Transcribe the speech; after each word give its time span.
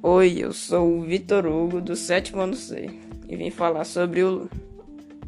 Oi, 0.00 0.38
eu 0.38 0.52
sou 0.52 0.98
o 0.98 1.02
Vitor 1.02 1.44
Hugo 1.44 1.80
do 1.80 1.96
sétimo 1.96 2.40
ano 2.40 2.54
C 2.54 2.88
e 3.28 3.34
vim 3.34 3.50
falar 3.50 3.82
sobre 3.82 4.22
o, 4.22 4.48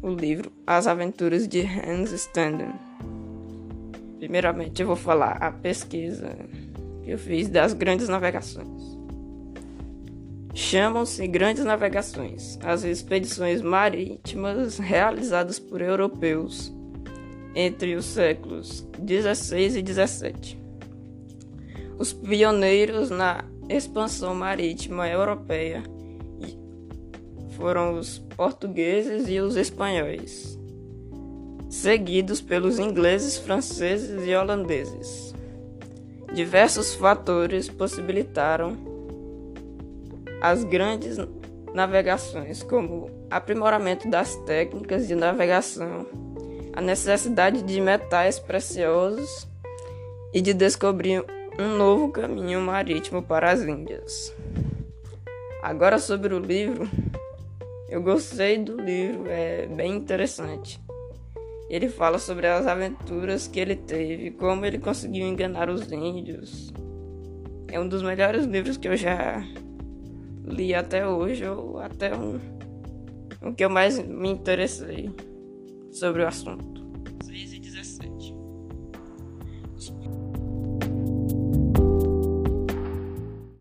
o 0.01 0.07
livro 0.07 0.49
As 0.65 0.87
Aventuras 0.87 1.45
de 1.45 1.59
Hans 1.59 2.13
Standen. 2.13 2.71
Primeiramente, 4.17 4.81
eu 4.81 4.87
vou 4.87 4.95
falar 4.95 5.33
a 5.41 5.51
pesquisa 5.51 6.37
que 7.03 7.11
eu 7.11 7.17
fiz 7.17 7.49
das 7.49 7.73
grandes 7.73 8.07
navegações. 8.07 8.97
Chamam-se 10.53 11.27
grandes 11.27 11.65
navegações 11.65 12.57
as 12.63 12.85
expedições 12.85 13.61
marítimas 13.61 14.77
realizadas 14.77 15.59
por 15.59 15.81
europeus 15.81 16.73
entre 17.53 17.93
os 17.95 18.05
séculos 18.05 18.87
16 18.97 19.75
e 19.75 19.81
17. 19.81 20.57
Os 21.99 22.13
pioneiros 22.13 23.09
na 23.09 23.50
expansão 23.69 24.35
marítima 24.35 25.07
europeia 25.07 25.83
foram 27.61 27.99
os 27.99 28.17
portugueses 28.17 29.29
e 29.29 29.39
os 29.39 29.55
espanhóis, 29.55 30.57
seguidos 31.69 32.41
pelos 32.41 32.79
ingleses, 32.79 33.37
franceses 33.37 34.25
e 34.25 34.35
holandeses. 34.35 35.33
Diversos 36.33 36.95
fatores 36.95 37.69
possibilitaram 37.69 38.75
as 40.41 40.63
grandes 40.63 41.17
navegações, 41.73 42.63
como 42.63 43.09
aprimoramento 43.29 44.09
das 44.09 44.35
técnicas 44.37 45.07
de 45.07 45.13
navegação, 45.13 46.07
a 46.73 46.81
necessidade 46.81 47.61
de 47.61 47.79
metais 47.79 48.39
preciosos 48.39 49.47
e 50.33 50.41
de 50.41 50.53
descobrir 50.53 51.23
um 51.61 51.77
novo 51.77 52.09
caminho 52.09 52.59
marítimo 52.59 53.21
para 53.21 53.51
as 53.51 53.61
Índias. 53.61 54.35
Agora 55.61 55.99
sobre 55.99 56.33
o 56.33 56.39
livro, 56.39 56.89
eu 57.87 58.01
gostei 58.01 58.57
do 58.57 58.81
livro, 58.81 59.25
é 59.27 59.67
bem 59.67 59.95
interessante. 59.95 60.79
Ele 61.69 61.87
fala 61.87 62.17
sobre 62.17 62.47
as 62.47 62.65
aventuras 62.65 63.47
que 63.47 63.59
ele 63.59 63.75
teve, 63.75 64.31
como 64.31 64.65
ele 64.65 64.79
conseguiu 64.79 65.27
enganar 65.27 65.69
os 65.69 65.89
índios. 65.91 66.73
É 67.67 67.79
um 67.79 67.87
dos 67.87 68.01
melhores 68.01 68.45
livros 68.45 68.75
que 68.75 68.87
eu 68.87 68.97
já 68.97 69.41
li 70.43 70.73
até 70.73 71.07
hoje, 71.07 71.47
ou 71.47 71.77
até 71.77 72.11
um, 72.15 72.39
que 73.55 73.63
eu 73.63 73.69
mais 73.69 73.99
me 73.99 74.29
interessei 74.29 75.09
sobre 75.91 76.23
o 76.23 76.27
assunto. 76.27 76.90